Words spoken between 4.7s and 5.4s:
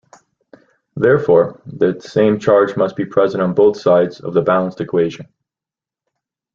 equation.